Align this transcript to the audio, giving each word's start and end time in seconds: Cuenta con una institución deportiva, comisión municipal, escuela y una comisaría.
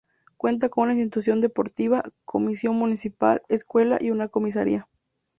Cuenta 0.35 0.67
con 0.69 0.85
una 0.85 0.93
institución 0.93 1.41
deportiva, 1.41 2.03
comisión 2.25 2.75
municipal, 2.75 3.43
escuela 3.49 3.99
y 4.01 4.09
una 4.09 4.29
comisaría. 4.29 4.87